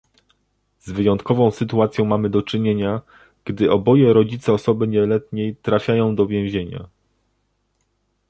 Z 0.79 0.91
wyjątkową 0.91 1.51
sytuacją 1.51 2.05
mamy 2.05 2.29
do 2.29 2.41
czynienia, 2.41 3.01
gdy 3.45 3.71
oboje 3.71 4.13
rodzice 4.13 4.53
osoby 4.53 4.87
nieletniej 4.87 5.55
trafiają 5.55 6.15
do 6.15 6.27
więzienia 6.27 6.87